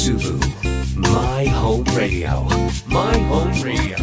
[0.00, 0.40] Musubu
[0.96, 2.48] My Home Radio
[2.86, 3.98] My Home Radio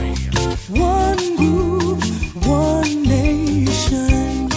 [0.69, 2.03] One move,
[2.45, 4.47] one nation.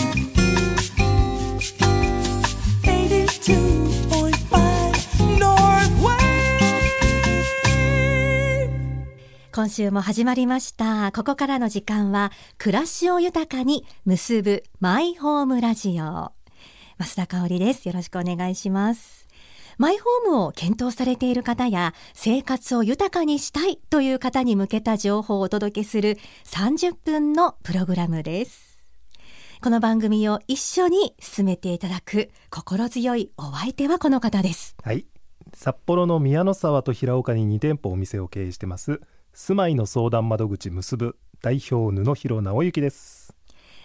[2.82, 6.18] 82.5 North Wave.
[9.50, 11.10] 今週も始まりました。
[11.10, 16.32] ここからの時間は、暮らしを豊かに結ぶマイホームラジオ。
[16.98, 17.88] 増田香織です。
[17.88, 19.29] よろしくお願いします。
[19.80, 28.84] マイホームを検討されている方や、生活を豊かにしたいという方に向けた情報をお届けする30分のプログラムです。
[29.62, 34.76] この番組を一緒に進めていただく心強いお相手はこの方です。
[34.82, 35.06] はい
[35.54, 39.00] 札幌の宮の沢と平岡に2店舗お店を経営してます
[39.32, 43.34] 住まいの相談窓口結ぶ代表布広直之です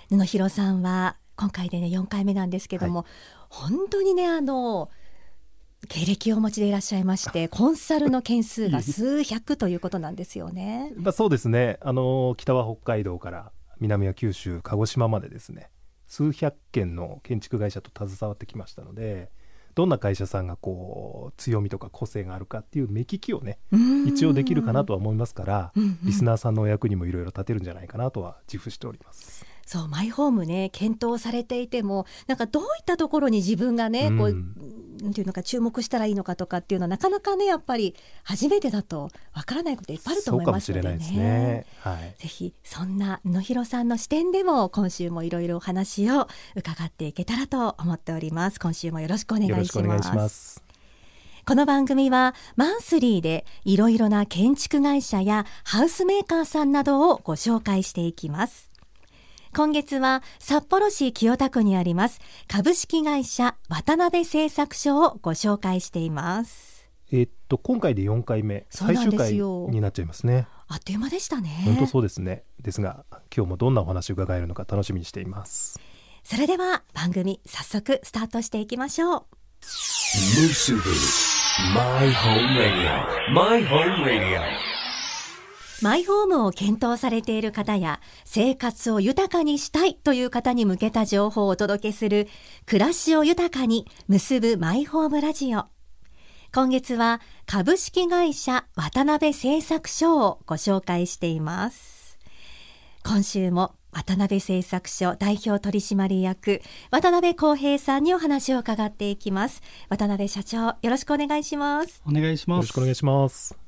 [0.09, 3.05] 布広さんは今回でね4回目なんですけども、
[3.49, 4.89] 本当にねあの
[5.87, 10.93] 経歴をお持ちでいらっしゃいまして コンサルの件数が数百ということなんですよね。
[10.95, 11.77] まあそうですね。
[11.81, 15.69] あの北は北海道から南は九州鹿児島までですね。
[16.07, 19.31] 数百件の建築会社と携わってきましたので
[19.73, 23.59] どんな会社さんがこう強みとか個性があるかっていう目利きをね
[24.05, 25.99] 一応できるかなとは思いますからうんうん。
[26.03, 29.45] リスナーさんのお役にもいろいろ立てるんじゃないかなとは自負しております。
[29.65, 34.55] そうマイホームね検討されていてもなんかどういったところに自分がね、こううん
[35.01, 41.11] なんていうのか注目したらいいのかとかっていうのはなかなかねやっぱり初めてだとわからないこといっぱいあると思いますのでね。
[41.11, 41.65] ね。
[41.79, 42.15] はい。
[42.17, 48.59] ぜひそんな野広さんの視点でも今週もいろいろお話を伺っていけたらと思っております。
[48.59, 49.59] 今週もよろしくお願いします。
[49.59, 50.63] よろしくお願いします。
[51.47, 58.74] この番組はマンスリーでいろいろな建築会社やハウスメーカーさんなどをご紹介していきます。
[59.55, 66.89] 今月は札幌市清田区にあります株式会社渡辺製作所をご紹介しています。
[67.09, 70.47] えーっと今回で4回目最終回になっちゃいますね。
[70.67, 71.61] あっという間でしたね。
[71.63, 72.43] 本当そうですね。
[72.61, 75.79] ですが今日もどんなお話を伺えるのか楽しみにしています。
[76.25, 79.25] それでは番組早速スタートしていきましょう。
[79.61, 80.81] Musubu
[81.73, 84.74] My Home Radio My Home Radio
[85.85, 92.27] マイホームを検討されている方や生活を豊かにしたいという方に向けた情報をお届けする
[92.65, 95.65] 暮らしを豊かに結ぶマイホームラジオ。
[96.51, 102.17] 今月は株式会社渡辺製作所をご紹介しています。
[103.03, 109.61] 今週も渡辺製作所代表取締役渡辺康平さんにお話を伺っていきます。
[109.89, 112.01] 渡辺社長よろしくお願いします。
[112.07, 112.57] お願いします。
[112.57, 113.64] よろしくお願いします。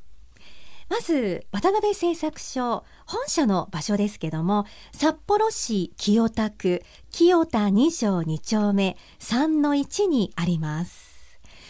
[0.90, 11.18] まず渡辺製作所本社の場所ですけども札幌市清田区清田2条2丁目3の1にあります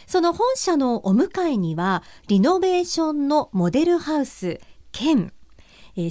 [0.05, 4.59] その本社のお向かいにはリノベーションのモデルハウス
[4.91, 5.33] 兼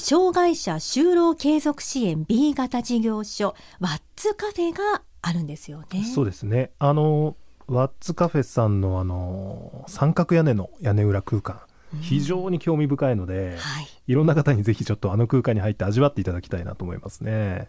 [0.01, 6.03] 障害者就労継続支援 B 型事業所ワッツカフェがあるんですよね。
[6.05, 6.73] そうですね。
[6.81, 7.37] あの
[7.69, 11.61] ワッツカフェさんのあの三角屋根の屋根裏空間、
[12.01, 17.69] 非常に興味深いので、はい、いろんな方にぜひちょっとあの空間に入って味わっていただきたいなと思いますね。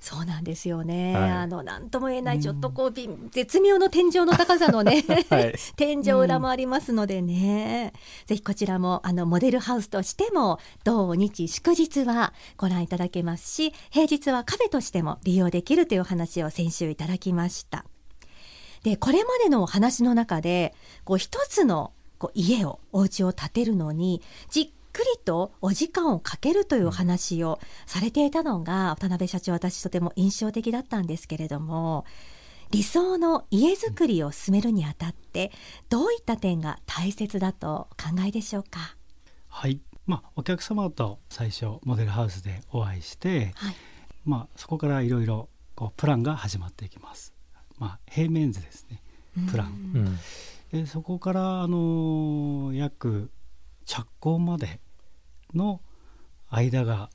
[0.00, 1.14] そうなんですよね。
[1.14, 7.92] はいあの何とも言えないちょっとこうび絶妙の天井の高さのね、 はい天井裏もありますのでね、
[8.26, 17.84] ぜひこちらもあのモデルハウスとしても土日祝日はご覧いただけますし、平日はカフェとしても利用できるというお話を先週いただきました。
[18.84, 32.04] でこれまでのお話の中でこう一つのこう家をお家を建てるのにじっくりとお時間をかけるというお話をされていたのが渡辺社長私とても印象的だったんですけれども
[32.70, 35.52] 理想の家づくりを進めるにあたって
[35.88, 38.96] どういった点が大切だとお考えでしょうか？
[39.48, 39.80] はい。
[40.06, 43.76] まあお客様と最初モデルハウスでお会いして、はい、
[44.24, 47.32] まあそこからいろいろこうプランが始まっていきます。
[47.78, 49.00] まあ平面図ですね。
[49.50, 49.68] プラン。
[49.94, 50.18] うん。
[50.72, 53.30] でそこからあの約
[53.86, 54.80] 着工まで
[55.54, 55.80] の
[56.50, 57.10] 間が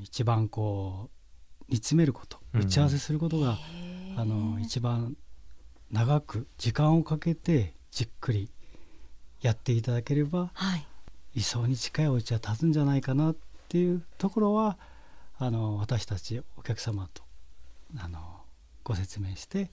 [0.00, 3.58] 一番こう煮詰めることうん打ち合わせすることが、
[4.16, 5.16] あの一番
[5.90, 8.50] 長く時間をかけてじっくり
[9.40, 10.86] やっていただければはい、
[11.34, 13.36] 理想に近いお家は建つんじゃないかなっ
[13.68, 14.78] ていうところは
[15.38, 17.22] あの私たちお客様と
[17.98, 18.42] あの
[18.84, 19.70] ご説明して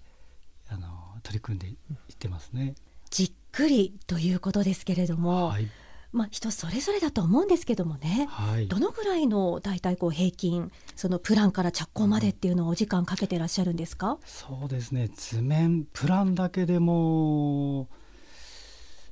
[0.70, 1.76] あの取り組んでいっ
[2.18, 2.76] てますね。
[3.10, 5.68] じっくりということですけれども、はい、
[6.12, 15.10] まあ人それぞれだと思うんですけどもね、はい、どのぐらいの大体こう平均そのプランから着工までっていうのをお時間かけてらっしゃるんですか、そうですね。
[15.16, 17.84] 図面プランだけでも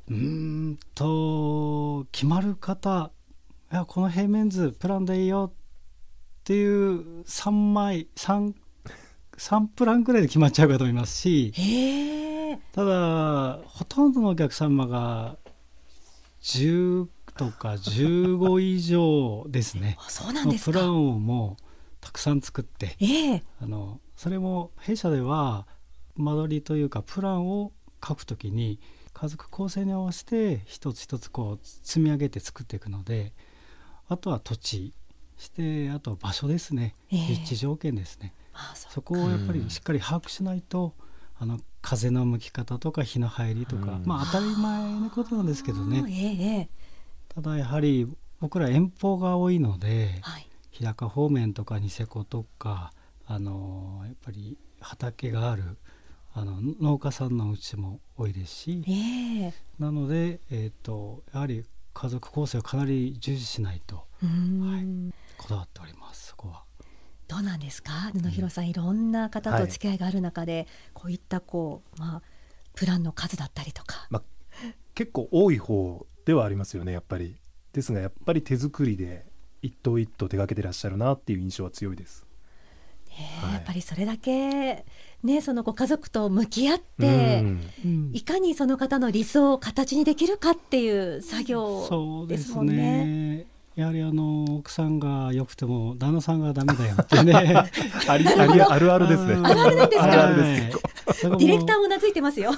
[0.09, 3.11] うーんと決まる方
[3.71, 8.53] いやこの平面図プランでいいよっていう3枚 3,
[9.37, 11.53] 3プランぐらいで決まっちゃうかと思いますし
[12.71, 15.37] ただほとんどのお客様が
[16.41, 17.07] 10
[17.37, 19.95] とか15以上ですね。
[20.01, 20.71] あそうなんですか。
[20.71, 21.63] プランをもう
[22.01, 23.43] たくさん作ってええ。
[23.61, 25.67] あのそれも弊社では
[26.15, 27.71] 間取りというかプランを
[28.05, 28.79] 書くときに
[29.13, 33.33] 家族構成に合わせて一つ一つこう積み上げて作っていくので
[34.07, 34.93] あとは土地
[35.37, 37.27] してあと場所ですね、ええ。
[37.29, 38.33] 立地条件ですね。
[38.46, 40.93] あそうそこをやっぱりしっかり把握しないと、
[41.39, 44.03] あの風の向き方とか日の入りとか、うん。
[44.05, 46.69] まあ当たり前のことなんですけどあね
[47.29, 48.07] ただやはり
[48.39, 50.47] 僕ら遠方が多いので、はい。
[50.71, 52.91] 日高方面とかニセコとか
[53.25, 55.77] あのやっぱり畑がある
[56.33, 59.53] あの農家さんのうちも多いですしええ。
[59.79, 61.63] なので、えー、とやはり
[61.93, 65.11] 家族構成をかなり重視しないとうーん。
[65.37, 66.66] こだわっておりますそこは。
[67.27, 67.91] どうなんですか？
[68.13, 72.21] 布広さんいろんな方と付き合いがある中で、こういったこうまあ
[72.73, 74.07] プランの数だったりとか。
[74.09, 74.23] まあ、
[74.95, 77.35] 結構多い方ではありますよねやっぱり。
[77.73, 79.25] ですがやっぱり手作りで
[79.61, 82.25] 一頭一頭手がけてらっしゃるなっていう印象は強いです。
[83.09, 83.47] はい。
[83.49, 84.85] ねやっぱりそれだけ
[85.23, 87.43] ねそのご家族と向き合って、
[87.83, 88.11] うん。
[88.13, 93.26] いかにその方の理想を形にできるかっていう作業ですもんね。
[93.77, 97.33] ねやはりあの奥さんが良くても旦那さんがダメだよってね。
[98.09, 99.35] ありありあるあるですね。
[99.43, 100.11] あるあるなんですか？
[100.11, 102.51] あるあるですすディレクターもうなずいてますよ。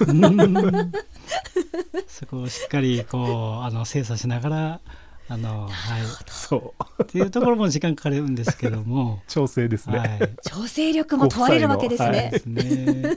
[2.08, 4.80] そこをしっかりこうあの精査しながら
[5.28, 6.02] あのはい。
[6.26, 7.02] そう。
[7.02, 12.30] っていうところも時間かかるんですけども、調整ですね、はい、調整力も問われるわけですね。
[12.32, 13.16] ですね。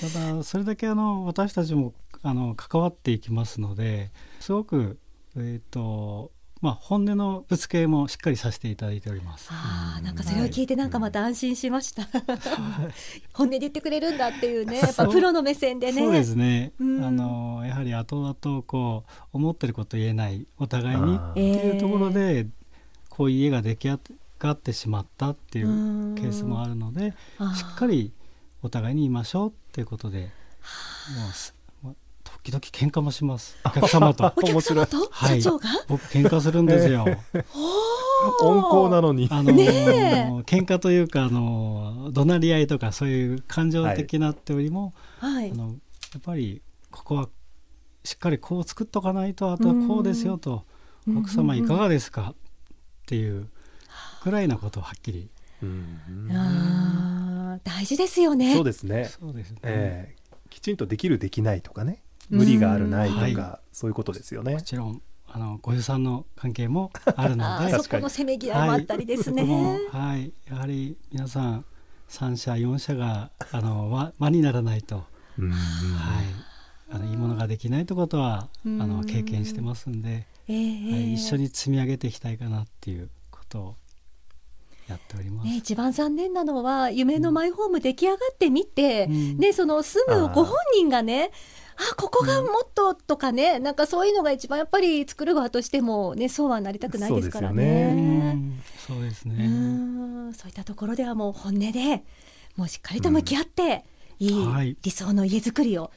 [0.00, 4.10] ただそれだけあの私たちもあの関わっていきますので
[4.40, 4.98] すごく
[5.36, 6.32] えっ、と
[6.62, 9.48] まあ本音のぶつけもしっかりさせていただいております。
[9.50, 12.04] ああ、なんかそれを聞いてなんかまた安心しました。
[13.34, 16.00] 本音で言ってくれるんだっていうね、 やっぱプロの目線でね。
[16.00, 16.72] そうですね。
[16.78, 22.46] うんあのやはり後々こう思ってること言えないお互いにっあてーいうところで、
[23.08, 23.98] こういう家が出来上
[24.38, 28.12] がってしまったっていううんケースもあるので、しっかり
[28.62, 31.61] お互いに言いましょうっていうことで、もうすもう
[32.44, 33.56] 時々喧嘩もします。
[33.64, 34.32] お客様と。
[34.34, 35.08] お客様と？
[35.12, 35.40] はい。
[35.40, 37.06] 社長が、僕喧嘩するんですよ。
[38.40, 39.28] 温厚なのに。
[39.30, 40.26] あのねえ。
[40.44, 45.52] 喧嘩というかあの怒鳴り合いとかそういう感情的なってよりも、はい。
[45.52, 45.54] あ。
[45.54, 45.70] のや
[46.18, 47.28] っぱりここは
[48.02, 50.64] しっかりこう作っとかないとあとはこうですよと、
[51.06, 51.18] うん。
[51.18, 52.34] 奥様いかがですか？
[52.34, 52.34] っ
[53.06, 53.48] ていう
[54.24, 55.30] ぐらいのことをはっきり、
[55.62, 56.28] うん。
[56.32, 58.52] あー大事ですよね。
[58.56, 60.16] そうですね、そうですね、ええ。
[60.50, 62.02] きちんとできるできないとかね
[62.32, 63.36] 無理があるないとか、はい。
[63.72, 64.54] そういうことですよね。
[64.54, 69.78] もちろんあのご予算の関係もあるの あでーそこのせめぎ合いもあったりですね。
[69.90, 71.64] はい、やはり皆さん
[72.10, 75.04] 3社4社があの輪輪にならないと、
[75.38, 76.26] うんはい、
[76.90, 83.76] あのいいものができないということはあうんの経験してますんで、えーはい、一緒に積み上げていきたいかなっていうことを
[84.88, 85.48] やっております。
[85.48, 89.38] ね、一番残念なのは夢のマイホーム出来上がってみて、うん。
[89.38, 91.30] ね、その住むご本人がね
[91.76, 97.92] あここがもっととかね、なんかそういうのが一番やっぱり作る側としてもねそうはなりたくないですからね。
[98.34, 99.46] んそうですうね。
[99.46, 100.34] ん。
[100.34, 102.04] そういったところではもう本音で
[102.56, 103.84] もうしっかりと向き合って、
[104.18, 104.70] いはい。
[104.72, 105.90] い理想の家づくりを、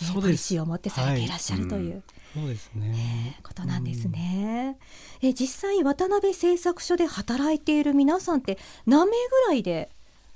[0.00, 2.02] ねポリシーを持ってされていらっしゃるという、
[2.34, 3.38] そうですね。
[3.42, 4.76] ことなんですね。
[5.22, 9.12] え実際渡辺製作所で働いている皆さんって何名
[9.46, 9.90] ぐらいで？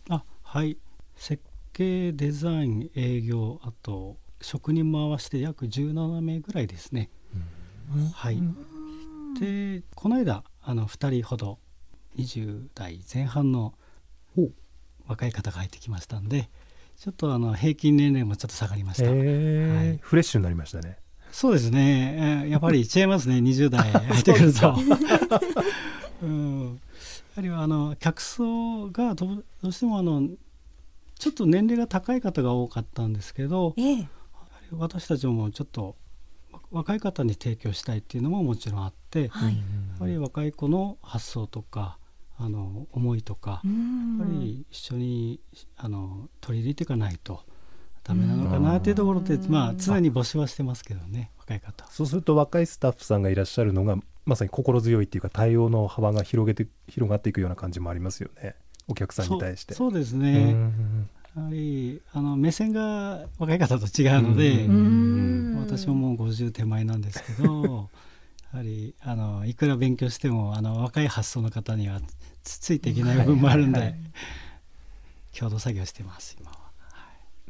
[0.09, 0.79] あはい。
[1.17, 1.43] 設
[1.75, 7.11] 計デザイン営業あと職人も合わせて約17名ぐらいですね。
[8.15, 8.41] はい、
[9.41, 11.59] でこの間あの2人ほど
[12.17, 13.75] 20代前半の
[15.07, 16.49] 若い方が入ってきましたんで
[16.97, 19.05] ちょっとあの平均年齢もちょっと下がりました。
[19.05, 19.99] ええはい。
[20.03, 20.99] フレッシュになりましたね。
[21.33, 23.37] そうですね、えーやっぱり違いますね。
[23.37, 24.75] 20代 入ってくると。
[26.23, 26.71] うん、や
[27.37, 30.29] はりあの客層がどうどうしてもあの
[31.19, 34.09] ちょっと年齢が高い方が多かったんですけどええ
[34.73, 35.97] 私たちもちょっと
[36.53, 39.57] わ若い方に提供したいっていうのももちろんあって、やはい、っ
[39.99, 41.99] ぱり若い子の発想とか
[42.39, 44.19] あの思いとか、うん。
[44.19, 45.41] やっぱり一緒に
[45.77, 47.43] あの取り入れていかないと
[48.03, 51.87] ダメなのかなっていうところで、まあ、常に募集はしてますけどね若い方。
[51.91, 58.55] そうすると若いスタッフさんがいらっしゃるのがまさに心強いっていうか対応の幅が広げて広がっていくような感じもありますよね。
[58.89, 59.75] お客さんに対して。
[59.75, 65.57] そうそうですうね、んやはりあの目線が若い方と違うので、うん。
[65.61, 67.89] 私ももう50手前なんですけど
[68.53, 72.01] やはりあのいくら勉強してもあの若い発想の方には
[72.43, 73.89] つついていけない部分もあるんで、はい。
[73.91, 74.01] はい
[75.39, 76.57] 共同作業してます今は。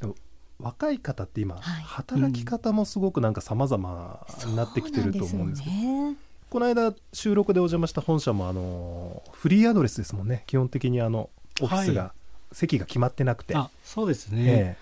[0.00, 0.14] でも
[0.58, 1.82] 若い方って今、はい。
[1.82, 6.16] 働き方もすごくなんか様々になってきてると思うんですけど、ね。
[6.50, 10.44] この間収録でお邪魔した本社もあのフリーアドレスですもんね。
[10.46, 12.14] 基本的にあのオフィスが、は
[12.52, 14.76] 席が決まってなくて、あそうですね、え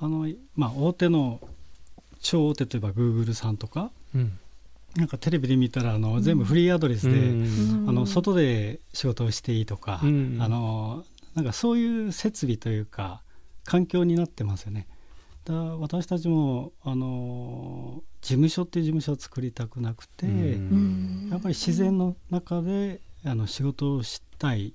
[0.00, 1.40] あのまあ、大手の
[2.20, 3.90] 超大手といえば Google さんとか。
[4.14, 4.38] えうん。
[4.96, 7.88] なんかテレビで見たらあの、全部フリーアドレスで、うん。
[7.88, 10.38] あの外で仕事をしていいとか、うん。
[10.40, 11.04] あの
[11.34, 13.22] なんかそういう設備というか
[13.64, 14.86] 環境になってますよね。
[15.44, 21.28] だから私たちもあの事務所っていう事務所を作りたくなくて、うん。
[21.30, 24.72] やっぱり自然の中であの仕事をしたいっ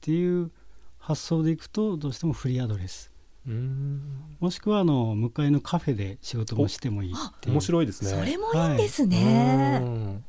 [0.00, 0.50] ていう
[0.98, 3.12] 発想でいくとどうしてもフリーアドレス。
[3.46, 4.36] うん。
[4.40, 8.10] もしくはあの向かいのカフェで仕事もしてもいいって面白いですね。
[8.10, 9.78] それもいいんですうね。
[9.78, 10.24] ん。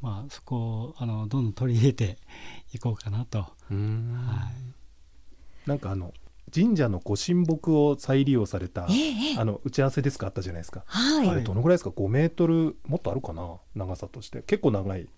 [0.00, 2.18] まあ、そこをあのどんどん取り入れて
[2.72, 3.46] いこうかなと。
[3.70, 4.12] うん。
[4.26, 5.68] はい。
[5.68, 6.12] なんかあの
[6.54, 9.38] 神社のご神木を再利用された、ええええ。
[9.38, 11.28] あの打ち合わせですかあったじゃないですか、はい。
[11.28, 13.56] あれどのぐらいですか？5メートルもっとあるかな？
[13.74, 14.42] 長さとして。
[14.42, 15.08] 結構長い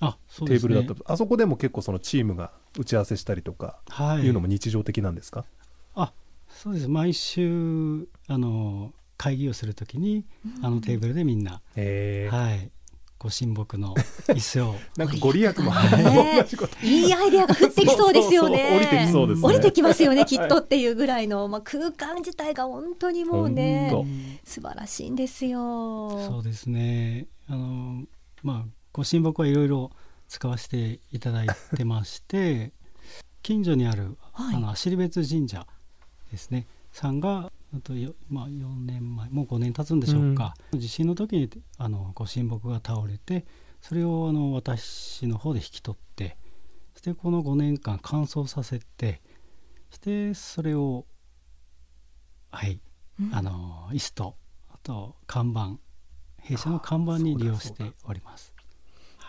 [0.00, 0.74] あそうテーですね。
[0.74, 4.22] ブルだった、あそこでも結構そのチームが打ち合わせしたりとかはい。
[4.22, 5.44] いうのも日常的なんですか、
[5.94, 6.12] あ
[6.48, 6.88] そうです。
[6.88, 10.24] 毎週あの会議をするときに、
[10.62, 12.70] あのテーブルでみんな、はい、
[13.18, 13.94] ご神木の
[14.28, 14.74] 椅子を。
[14.96, 15.72] なんかご利益も
[16.82, 18.76] いいアイデアが降ってきそうですよね。
[18.76, 19.48] 降りてきそうですね。
[19.48, 24.06] 降りてきますよね、きっとっていうぐらいの、まあ、空間自体が本当にもうね本、
[24.44, 26.10] 素晴らしいんですよ。
[26.28, 27.26] そうですね。
[27.48, 28.04] あの
[28.44, 29.90] まあご神木はいろいろ
[30.28, 32.72] 使わせていただいてまして
[33.42, 34.56] 近所にある、はい。
[34.56, 35.66] あの芦別神社
[36.30, 36.66] ですね。
[36.92, 43.46] さんがあとよ、まあ、4年前もう5年経つんでしょうか、地震の時にあのご神木が倒れて
[43.80, 46.36] それをあの私の方で引き取って
[46.94, 49.22] そしてこの5年間乾燥させて
[49.90, 51.06] そしてそれを
[52.50, 52.80] はい、
[53.20, 53.34] うん。
[53.34, 54.36] あの椅子と
[54.70, 55.78] あと看板
[56.40, 58.57] 弊社の看板に利用しております。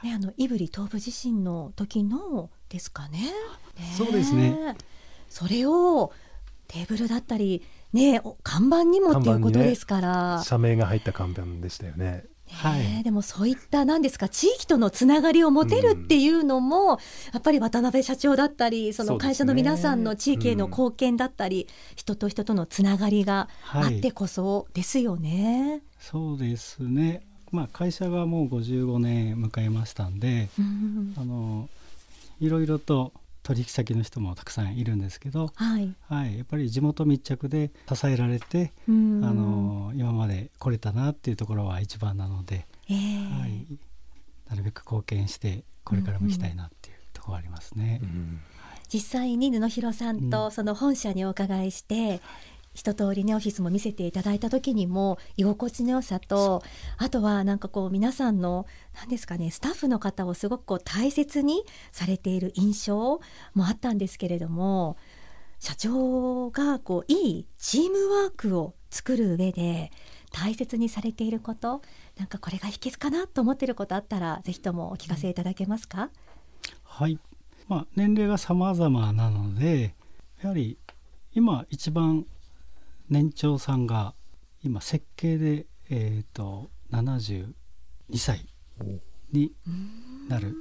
[0.03, 3.19] ね、あの胆振東部地震の時のですかね。
[3.19, 3.33] ね
[3.97, 4.75] そうですね。
[5.29, 6.11] それを
[6.67, 7.63] テーブルだったり、
[7.93, 10.43] ね、お看板にもっていうことですから。
[10.45, 16.99] 社名が入った看板でしたよねはいねでもそういった何ですか地域とのつながりを持てるっていうのも、
[17.31, 25.83] やっぱり渡辺社長だったりその会社の皆さんの地域への貢献だったり、人と人とのつながりがあってこそですよね。
[25.99, 27.21] そうですね。
[27.51, 31.13] まあ会社がもう55年迎えましたんで、うん。
[31.17, 31.69] あの
[32.39, 33.11] いろいろと
[33.43, 39.25] 取引先の人もたくさんいるんですけど、はい、はい、やっぱり地元密着で支えられて、うん。
[39.25, 42.95] あの今まで来れたなっていうところは一番なので、ええ。
[43.41, 43.65] はい、
[44.49, 48.01] なるべく貢献してこれからも行きたいなっていうところはありますね。
[48.91, 52.21] 実際に布広さんとその本社にお伺いして、
[52.79, 56.63] 一通りねオフィスも見せていただいた時にも居心地の良さと
[56.97, 63.19] あとはなんかこう皆さんの何ですかねスタッフの方をすごくこう大切にされている印象
[63.53, 64.95] もあったんですけれども
[65.59, 69.91] 社長がこういいチームワークを作る上で
[70.31, 71.81] 大切にされていること
[72.17, 76.11] なんかこれが秘訣かなと思っていることあったらぜひともお聞かせいただけますか、
[76.85, 77.19] はい、
[77.67, 79.95] まあ、年齢が様々なので
[80.41, 80.77] やはり
[81.33, 82.25] 今一番
[83.09, 84.13] 年長さんが
[84.63, 87.53] 今設計で、えー、と72
[88.17, 88.45] 歳
[89.31, 89.53] に
[90.27, 90.55] なる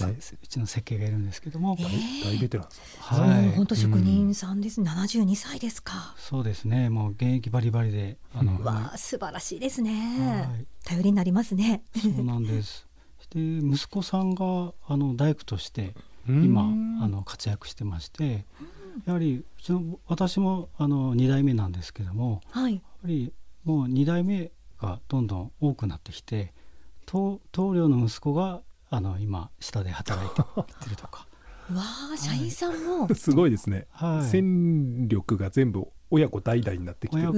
[0.00, 0.16] 大う
[0.48, 1.76] ちの設計がいるんですけども、
[2.24, 3.28] 大ベテランさん。
[3.28, 3.50] はい。
[3.50, 6.14] 本当職人さんです、72歳ですか。
[6.16, 6.88] そうですね。
[6.88, 10.66] もう現役バリバリであの、わあ素晴らしいですね、はい。
[10.84, 11.82] 頼りになりますね。
[12.00, 12.86] そうなんです。
[13.34, 15.94] で息子さんがあの大工として
[16.26, 16.62] 今
[17.02, 18.46] あの活躍してまして
[19.06, 22.74] やはりうちの私もあの2代目なんですけどもはい。
[22.74, 23.32] やっぱり
[23.64, 26.52] もう2代目がどんどん多くなってきて
[27.06, 31.26] 棟棟梁の息子があの今下で働いてるとか。
[31.72, 31.80] わ
[32.12, 34.28] あ社員さんも、 すごいですね、はい。
[34.28, 37.32] 戦力が全部親子代々になってきて増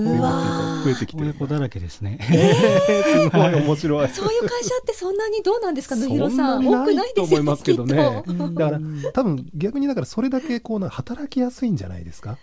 [0.90, 2.18] えてきてる親子だらけですね。
[2.26, 4.08] すごい面白い。
[4.08, 5.96] そういう会社ってそんなにどうなんですか？
[5.96, 8.22] 野そ広さんんな多くにないとないですよね思いますけどね。
[8.54, 8.80] だから
[9.12, 12.38] 多分逆にだからそれだけこうな働きやすいんじゃないですか？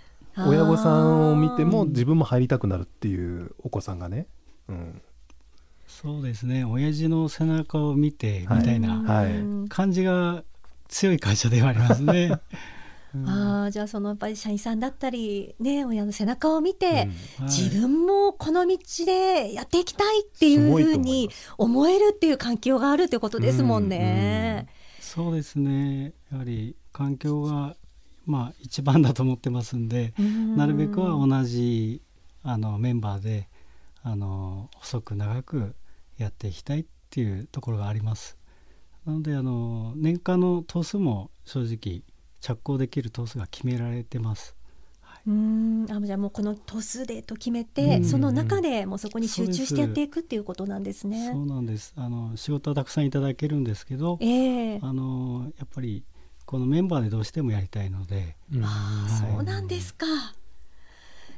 [0.48, 4.26] 親御さんを見ても自分も入りたくなるっていうお子さんがね、
[4.68, 5.02] うん、
[5.88, 6.66] そうですね。
[6.66, 9.04] 親父の背中を見てみたいな
[9.70, 10.44] 感じが
[10.88, 12.40] 強い会社ではありますね。
[13.14, 13.30] うん。
[13.30, 17.10] ああじゃあそのやっぱり社員さんだったりね親の背中を見て、はい。
[17.44, 24.68] 自分もこの道でやっていきたいっていうふうに思えるっていう環境があるってことですもんね。
[25.00, 26.14] そうですね。
[26.32, 27.76] やはり環境が
[28.26, 30.14] まあ一番だと思ってますんで、
[30.56, 32.02] なるべくは同じ
[32.42, 33.48] あのメンバーで
[34.02, 35.76] あの細く長く
[36.18, 38.38] やっていきたいっていうところがあります。
[39.06, 42.02] なのであの年間の頭数も正直
[42.44, 44.54] 着工できる頭数が決められてます。
[45.26, 51.42] うーんあじゃあもうこの頭数でと決めて、うんその中でもうそこに集中してやっていくっていうことなんですねそ。
[51.42, 51.94] うなんです。
[51.96, 56.04] あの仕事はたくさんいただけるんですけど、ええあのやっぱり
[56.46, 60.06] このメンバーでどうしてもやりたいので、うんああはいそうなんですか。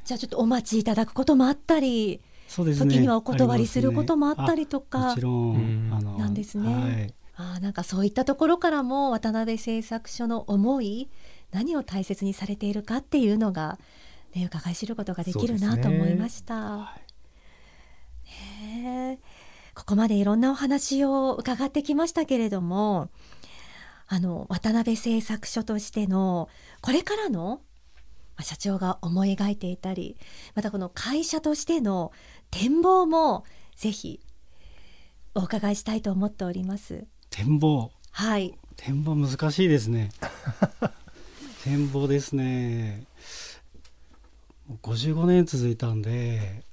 [0.04, 2.92] じゃあちょっとお待ちいただくこともあったり、そうですね。
[2.92, 4.98] 時にはお断りすることもあったりとあか。
[5.10, 11.10] もちろんあのなんですねはいああなんかそういったところからも渡辺製作所の思い
[11.52, 13.78] 何を大切にされているかっていうのが、
[14.34, 16.54] ね、伺い知ることができるなと思いました。
[16.54, 17.06] はい
[18.26, 19.18] へえ
[19.74, 23.10] ここまでいろんなお話を伺ってきましたけれども
[24.08, 26.48] あの渡辺製作所としての
[26.80, 27.60] これからの
[28.36, 30.16] まあ社長が思い描いていたり
[30.54, 32.10] またこの会社としての
[32.50, 33.44] 展望も
[33.76, 34.20] ぜひ
[35.34, 37.04] お伺いしたいと思っております。
[37.36, 37.90] 展望。
[38.12, 40.10] はい、展望難しいですね。
[41.64, 43.04] 展望ですね。
[44.66, 46.64] もう55年続いたんで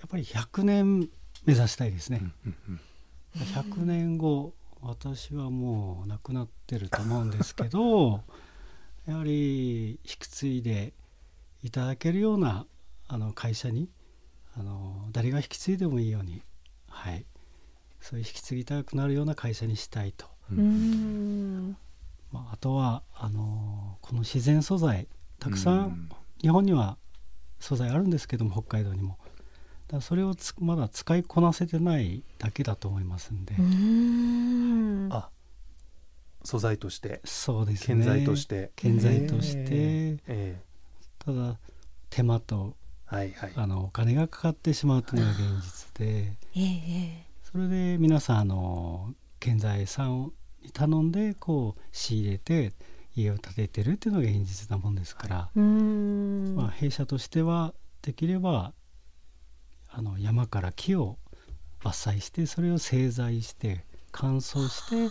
[0.00, 1.00] やっぱり100年
[1.44, 2.80] 目指したいですね、うんうん
[3.36, 8.22] 100年後私はもう亡くなってると思うんですけど
[9.04, 10.94] やはり引き継いで
[11.62, 12.66] いただけるような
[13.06, 13.90] あの会社に
[14.54, 16.40] あの誰が引き継いでもいいように
[16.88, 17.26] はい
[18.08, 21.76] そういう引き継ぎたくなるような会社にしたいと、うーん。
[22.30, 25.08] まあ、あとはあのこの自然素材
[25.40, 25.78] たくさうん。
[25.88, 26.08] ん
[26.40, 26.98] 日本には
[27.58, 29.18] 素材あるんですけども北海道にも。
[29.88, 35.08] だからそれをつまだ使いこなせてないだけだと思いますんで、うーん。
[35.10, 35.28] あ
[36.44, 37.20] 素材として。
[37.24, 37.86] そうですね。
[37.86, 38.70] 建材として。
[38.76, 39.64] 建材として。
[39.72, 40.60] ええ
[41.18, 41.58] ただ
[42.10, 43.52] 手間とはいはい。
[43.56, 46.36] あのお金がかかってしまうというのが現実で。
[46.54, 46.62] ええ
[47.22, 47.25] え
[47.56, 50.30] それで皆さんあの建材屋さん
[50.62, 52.74] に頼んでこう仕入れて
[53.14, 58.74] 家を建ててるっていうのが現実なもんですから、まあ、弊社としてはできれば
[59.88, 61.16] あの山から木を
[61.82, 65.10] 伐採してそれを製材して乾燥してっ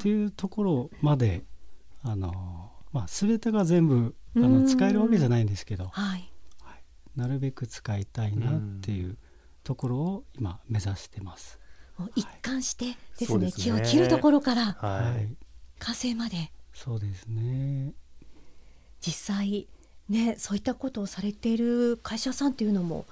[0.00, 1.42] ていうところまで
[2.04, 4.62] あの、まあ、全てが全部あうん。
[4.62, 6.30] の使えるわけじゃないんですけどはい。
[7.16, 9.16] なるべく使いたいなっていう
[9.66, 11.58] ところを今目指してます。
[12.14, 13.64] 一貫してですね,、そうですね。
[13.64, 15.34] 木を切るところからはい、
[15.80, 16.52] 完成まで。
[16.72, 17.92] そうですね。
[19.00, 19.66] 実際
[20.08, 23.06] ねそういったことをされている会社さんっていうのも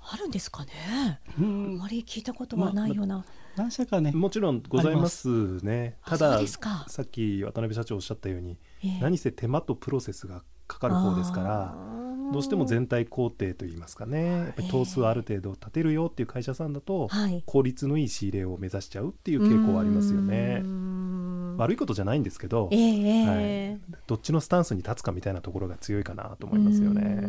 [0.00, 3.22] あるんですかね、あうん、まり聞いたことがないような、
[3.54, 5.98] 何社かね、もちろんございますね。
[6.06, 6.40] ただ
[6.88, 9.00] さっき渡辺社長おっしゃったようにええ。
[9.00, 11.74] 何せ手間とプロセスがかかる方ですから
[12.32, 17.42] どうしても全体工程といいますかねやっぱり頭数ある程度立てるよっていう会社さんだとはい。
[17.44, 20.62] 効率のいい仕入れを目指しちゃうっていう傾向はありますよね。
[21.58, 23.78] 悪いことじゃないんですけどええええ。
[24.06, 27.28] どっちのスタンスに立つかみたいなところが強いかなと思いますよね。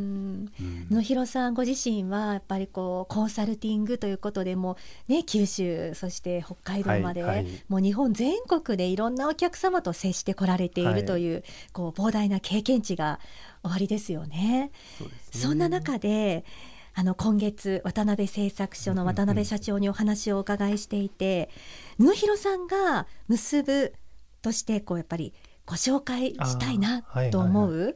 [0.89, 4.77] 野広さんご自身はやっぱりこうコンサルティングということでも
[5.07, 7.47] ね九州そして北海道まで、はいはい。
[7.67, 11.01] もう日本全国でいろんなお客様と接してこられていはい。
[11.01, 13.19] るという、こう膨大な経験値が
[13.63, 14.71] おありですよね。
[14.97, 15.11] そね。
[15.31, 16.45] そんな中で
[16.93, 21.49] あの今月渡辺製作所の渡辺社長にお話をお伺いしていて
[21.99, 23.93] 野広さんが結ぶ
[24.41, 25.33] としてこうやっぱり
[25.65, 27.95] ご紹介したいなと思う、はい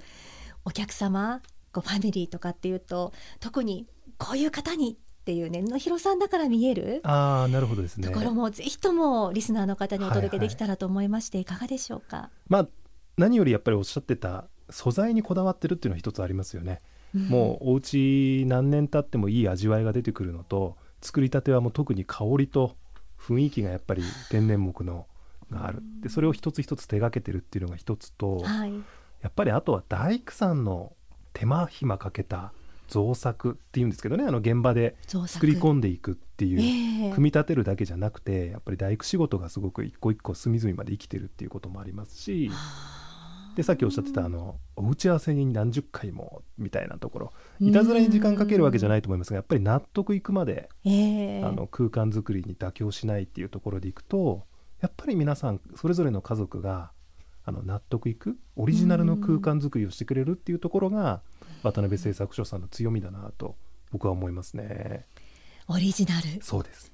[0.68, 3.86] お客様こうファミリーとかっていうと特に
[4.18, 8.08] こういう方にっていうね野広さんだから見えるああなるほどですね。
[8.08, 12.32] ところもぜひともリスナーの方にお届けできたらと思いまして、いかがでしょうか？
[12.48, 12.68] まあ
[13.16, 16.80] 何よりやっぱりおっしゃってた素材にこだわってるっていうのは一つありますよね、
[17.14, 22.76] もうお家何年経ってもいい味わいが出てくるのと作りたてはもう特に香りと
[23.20, 25.08] 雰囲気がやっぱり天然木の
[25.52, 25.82] がある。
[26.02, 28.74] でそれを一つ一つ手がけてるっていうのが一つと、はい、
[29.22, 30.94] やっぱりあとは大工さんの
[31.34, 32.54] 手間暇かけた
[32.88, 35.34] 造作っていうんですけどねあの現場で造作。
[35.34, 37.12] 作り込んでいくっていう、ええ。
[37.14, 42.52] 組み立てるだけじゃなくてやっぱり大工仕事がすごく一個一個隅々まで生きてるっていうこともありますし
[43.56, 47.34] でさっきおっしゃってたあのお打ち合わせに何十回もみたいなところ。
[47.60, 51.44] いたずらに時間かけるわけじゃないと思いますがやっぱり納得いくまでええ。
[51.44, 54.46] あの空間作りに妥協しないっていうところでいくと
[54.82, 56.92] やっぱり皆さんそれぞれの家族が
[57.46, 61.22] あの納得いくオリジナルの空間作りをしてくれるっていうところが
[61.64, 63.56] 渡辺製作所さんの強みだなと
[63.92, 65.06] 僕は思いますね。
[65.68, 66.92] オリジナル、そうです、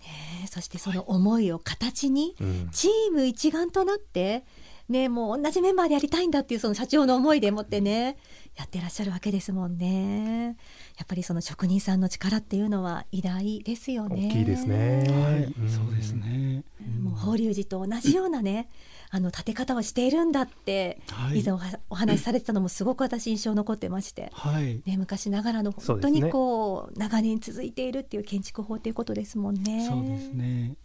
[0.00, 2.68] ねそしてその思いを形に、うん。
[2.70, 4.44] チーム一丸となって
[4.88, 8.16] ねもう同じメンバーでやりたいんだっていうその社長の思いでもってね
[8.56, 10.56] やってらっしゃるわけですもんね。
[10.96, 14.28] やっぱりその職人さんの力っていうのは偉大ですよね。
[14.28, 15.04] 大きいですね。
[15.08, 15.68] はい、ん。
[15.68, 16.64] そうですね。
[17.02, 18.70] もう法隆寺と同じようなね
[19.10, 21.40] あの建て方をしているんだって、はい。
[21.40, 21.52] 以前
[21.90, 29.86] お話しされてたのもすごく私印象残ってまして、はい、ね、昔ながらの本当にこう長年続いているっていう建築法ということですもんね。
[29.86, 30.76] そうですね。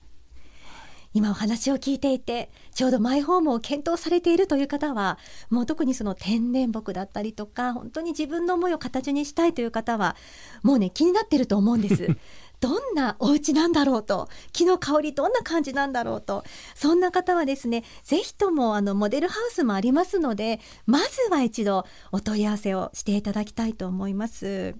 [1.14, 5.18] 今お話を聞いていてちょうどマイホームを検討されているという方は
[5.50, 10.16] もう特にその天然木だったりとか本当に自分の思いを形にしたいという方は
[10.64, 12.08] もうね気になってると思うんです。
[12.62, 16.44] どんなお家なんだろうと木の香りどんな感じなんだろうと
[16.76, 24.76] そんな方はですねぜひともあのモデルハウスもありますのでまずは一度お問い合わせをしていただきたいと思います。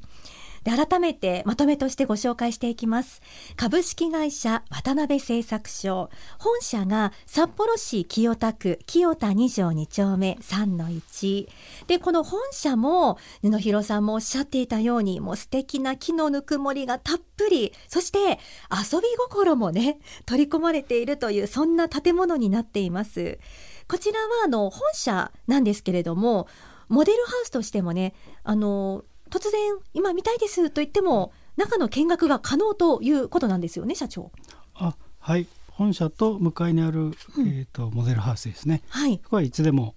[0.64, 3.22] で改めてまとめとしてご紹介していきます。
[3.56, 6.10] 株式会社渡辺製作所。
[6.38, 11.48] 本社が札幌市清田区清田2条2丁目3の1
[11.88, 17.74] でこの本社も布広さんもおっしゃっていたようにもう素敵な木のぬくもりがたっぷり。
[17.88, 23.40] そして遊び心もね取り込まれているというそんな建物になっています。
[23.88, 26.48] こちらはあの本社なんですけれども
[26.88, 34.32] モデルハウスとしてもねあの突然今見たいですと言っても中の見学が可能ということなんですよね社長。
[34.76, 38.84] あ、はい、本社と向かいにある、えっ、とモデルハウスですね。
[38.90, 39.18] はい。
[39.20, 39.96] ここはいつでも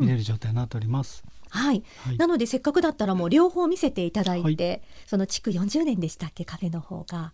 [0.00, 1.24] 見れる状態になっております。
[1.50, 2.16] はい、はい。
[2.16, 7.32] なのでせっかくだったらもう両方見せていただいて、その築40年でしたっけカフェの方が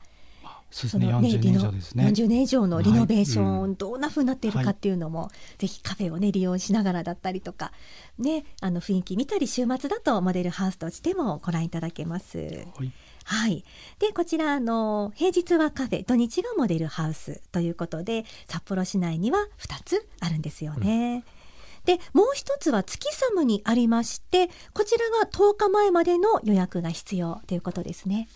[0.70, 2.06] そうですね、の40年以リノ上ですね。
[2.06, 7.72] 40年以上のリノベーション、はいどんな風になっているかっていうのも、ぜひカフェをね利用しながらだったりとか
[8.18, 12.38] ねあの雰囲気見たり週末だとモデルハウスとしてもご覧いただけます。
[12.38, 12.92] はい、
[13.24, 13.64] はい。
[13.98, 21.24] で、こちら、あの、平日はカフェ、土日がモデルハウスということで、札幌市内には2つあるんですよね。
[21.84, 28.28] で、もう一つは月寒にありまして、こちらが10日前までの予約が必要ということですね。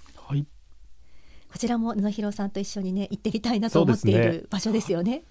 [1.55, 5.23] はい、こちらも布広さんと一緒にね、行ってみたいなと思っている場所ですよね。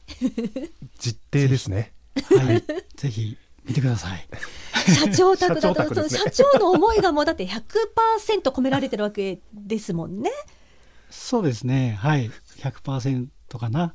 [0.98, 1.92] 実定ですね。
[2.16, 2.64] はい、
[2.96, 4.26] ぜひ見てください。
[4.94, 10.32] 社長宅だ社長と、ね社長の思いがもうだって100%込められてるわけですもんね。
[11.10, 13.28] そうですね、はい、100%
[13.60, 13.94] かな。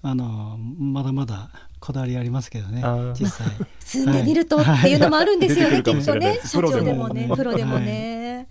[0.00, 1.50] あのまだまだ
[1.80, 2.82] こだわりありますけどね
[3.18, 3.48] 実際。
[3.80, 8.48] 住んでみるとっていうのもあるんですよね、はいきっとね社長でもね、ププロでもロでもね。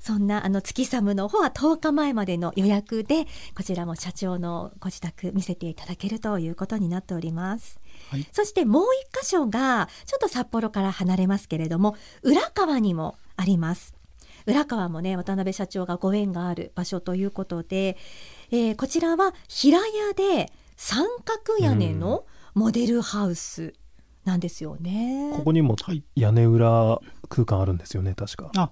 [0.00, 7.78] そんなあの月寒の方は10日前までの予約でこちらも社長のご自宅見せていただけるということになっております。
[8.10, 8.84] はいそしてもう
[9.14, 13.94] 一箇所がちょっと札幌から離れますけれども浦川にもあります。
[14.46, 17.98] 浦川もね渡辺社長がご縁がある場所ということで、
[18.50, 23.74] えーこちらは平屋で三角屋根のモデルハウス
[24.24, 25.32] なんですよね。
[25.36, 28.50] ここにもはい屋根裏空間あるんですよね、確か。
[28.56, 28.70] あ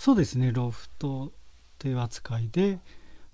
[0.00, 0.50] そうですね。
[0.50, 1.30] ロフト
[1.78, 2.78] という扱いで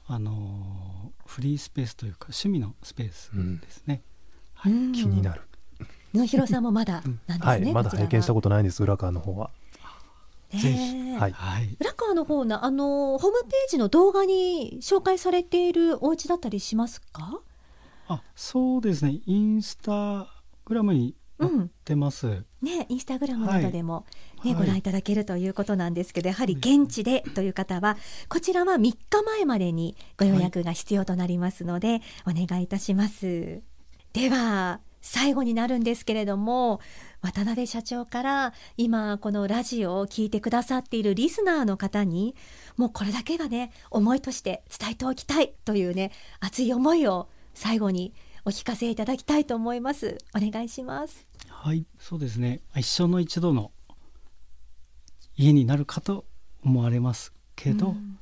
[0.08, 4.02] あのフリースペースというか趣味のスペースですね、
[4.52, 4.72] はい。
[4.72, 4.92] うん。
[4.92, 5.42] 気になる。
[6.12, 7.38] 野広さんもまだなんですね？
[7.38, 9.50] はい、まだ拝見したこことないんです、裏側の方は。
[10.50, 11.12] とぜひ。
[11.12, 11.30] はい。
[11.30, 11.76] はい。
[11.78, 17.42] 浦川の方のあのホームページの動画に紹介されているお家だったりしますか？
[18.08, 19.20] あそうですね。
[19.24, 20.26] インスタ
[20.64, 24.06] グラムに載ってます、ね、インスタグラムなどでも、
[24.44, 24.62] ねはい。
[24.62, 27.96] ご覧いただけるということなんですけどやはり現地でという方は
[28.28, 33.62] こちらは3日前までにご予約が必要となりますので、お願いいたします。
[34.12, 36.80] では最後になるんですけれども
[37.22, 42.34] 渡辺社長から今このラジオを聞いてくださっているリスナーの方に
[42.76, 48.14] もうこれだけがね思いとして伝えておきたいというね熱い思いを最後に
[48.48, 50.18] お聞かせいただきたいと思います。
[50.32, 51.26] お願いします。
[51.48, 52.60] はいそうですね。
[52.76, 53.72] 一生の一度の
[55.36, 56.24] 家になるかと
[56.62, 58.20] 思われますけど、うん。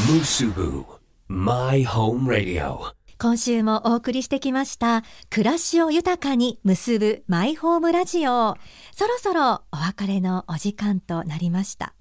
[0.07, 0.85] Musubu
[1.27, 8.57] My Home Radio 今週もお送りしてきました暮らしを豊かに結ぶマイホームラジオ
[8.93, 11.95] そろそろお別れのお時間となりました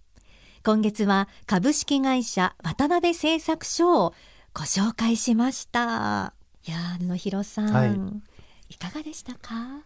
[0.63, 4.15] 今月は株式会社渡辺製作所を
[4.53, 6.35] ご紹介しました。
[6.67, 8.75] いやー野広さん、はい。
[8.75, 9.85] いかがでしたか？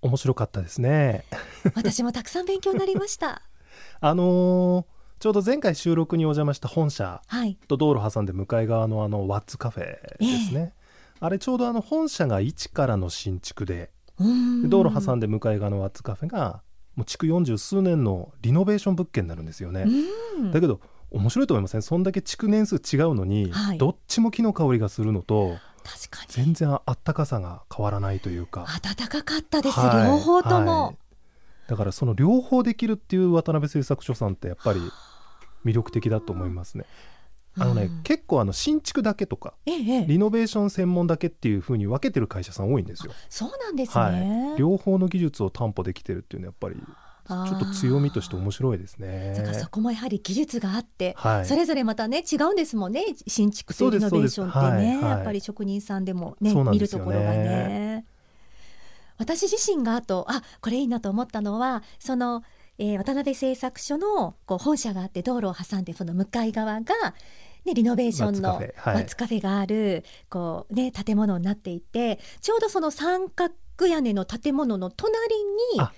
[0.00, 1.24] 面白かったですね。
[1.74, 3.42] 私もたくさん勉強になりました。
[4.00, 7.56] あのーちょうど前回収録にお邪魔した本社はい。
[7.68, 10.74] と道路挟んで向かい側のあのワッツカフェですね、
[11.20, 13.90] あれちょうどあの本社が一からの新築で
[14.68, 16.62] 道路挟んで向かい側のワッツカフェが
[16.96, 19.86] もう築40数年のリノベーション物件になるんですよね、
[20.38, 20.52] うん。
[20.52, 20.80] だけど
[21.10, 21.82] 面白いと思いません？
[21.82, 23.78] そんだけ築年数違うのに、はい。
[23.78, 26.28] どっちも木の香りがするのと確かに。
[26.28, 28.66] 全然あったかさが変わらないというか。
[28.82, 30.06] 暖かかったです、はい。
[30.06, 30.96] 両方とも、はい。
[31.68, 34.80] だからその両方できるっていう渡辺製作所さんってやっぱり
[35.64, 36.84] 魅力的だと思いますね。
[37.56, 38.02] あのね、うん。
[38.02, 43.12] 結構あの新築だけとかリノベーション専門だけっていう風に分けてる会社さん多いんですよ。
[43.28, 44.04] そうなんですね、
[44.50, 46.82] はい、両方の技術を担保できてるっていうのはやっぱり
[47.26, 49.34] ちょっと強みとして面白いですね。
[49.36, 51.46] だからそこもやはり技術があって、はい。
[51.46, 55.10] それぞれまたね違うんですもんね新築とリノベーションってね、はいはい。
[55.10, 58.04] やっぱり職人さんでもねそうなん見るところがね。
[59.16, 62.42] 私自身があとあこれいいなと思ったのはその、
[62.78, 67.14] えー渡辺製作所のこう本社があって道路を挟んでその向かい側が
[67.64, 73.54] ね、リノベーションのワッツカフェがあるこう、ね、建物になっていてちょうどその三角
[73.86, 75.18] 屋根の建物の隣
[75.74, 75.92] にあ。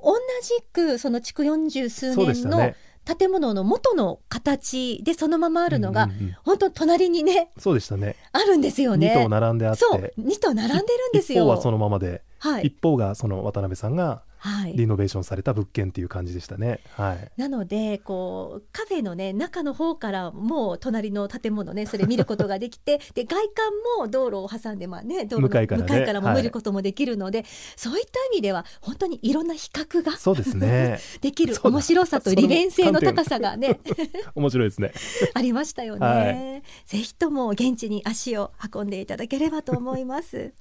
[0.00, 2.72] 同じくその築40数そうで年の
[3.16, 8.16] 建物の元の形でそのままあるのが、うんうんうん本当隣にねそうでしたね。
[8.32, 9.14] あるんですよね。
[9.14, 9.80] 2棟並んであって。
[9.80, 11.42] そう2棟並んでるんですよ。
[11.42, 12.68] 一方はそのままで、はい。
[12.68, 14.72] 一方がその渡辺さんがはい。
[14.74, 16.80] リノベーションされた物件っていう感じでしたね。
[16.92, 17.30] はい。
[17.36, 26.20] なのでこうカフェのね中の方からもう隣の建物ねそれ見ることができて で外観も道路を挟んでまあね道路の向かいからね。
[26.20, 27.44] もはい見ることもできるので、
[27.76, 30.98] そういった意味では本当にいろんな比較がそうですね。
[31.20, 33.80] できる面白さと利便性の高さがね
[34.34, 34.92] 面白いですね。
[35.34, 40.52] ありましたよね、はぜひとも現地に足を運んでいただければと思います。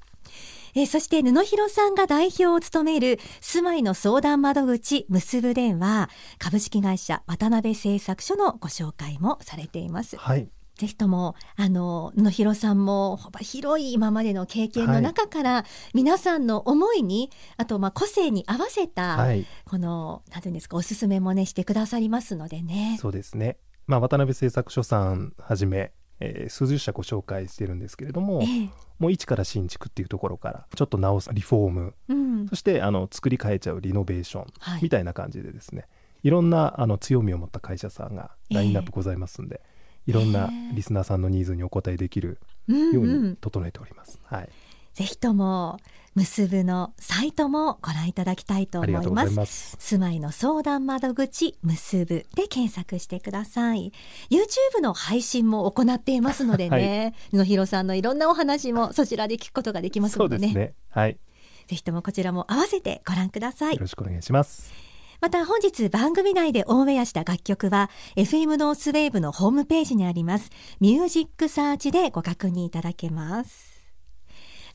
[0.75, 10.17] えーそして布広さんが代表を務める住まいの相談窓口結ぶ電話株式会社渡辺製作所のご紹介もされています。
[10.17, 22.97] はいぜひともあの布広さんも幅広い今までの経験の中から、皆さんの思いにあとまあ個性に合わせた、はいこのなんていうんですかおすすめもねしてくださりますのでね。
[23.01, 23.58] そうですね。
[23.88, 28.69] まあ渡辺製作所さんはじめ、えー数十社ご紹介してるんですけれども、ええ。
[28.99, 32.47] もう一から新築っていうところからちょっと直すリフォームうん。
[32.47, 34.84] そしてあの作り変えちゃうリノベーションはい。
[34.84, 35.88] みたいな感じでですね、
[36.23, 39.62] い、ろんなあの強みを持った会社さんがラインナップございますんで、
[40.08, 44.19] いろんなリスナーさんのニーズにお応えできるうんよううんに整えております。
[44.23, 44.49] はい、
[44.97, 45.77] ぜひとも
[46.15, 49.77] 結ぶのサイトもご覧いただきたいとあ思います。
[49.77, 53.91] 住まいの相談窓口結ぶで検索してください。
[54.31, 60.47] YouTube の配信も行っていますのでね、野広さんのいろんなお話もそちらで聞くことができますのでね。
[60.47, 60.73] そうですね。
[60.89, 61.19] はい、
[61.67, 63.81] ぜひともこちらも合わせてご覧くださいよ。
[63.81, 64.73] ろしくお願いします。
[65.21, 73.76] また本日番組内でオンエアした楽曲は FM ノースウェーブのホームページにありますミュージックサーチでご確認いただけます。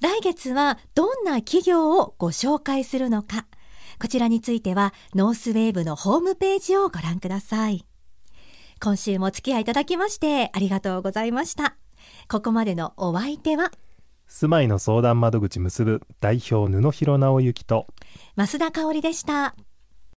[0.03, 3.47] 来月はどんな企業をご紹介するのか。
[4.01, 7.87] こちらについてはノースウェーブのホームページをご覧ください。
[8.83, 11.77] 今週もお付き合いいただきましてありがとうございました。
[12.29, 13.71] ここまでのお相手は
[14.27, 17.87] 住まいの相談窓口結ぶ代表布広直之と
[18.35, 19.55] 増田香織でした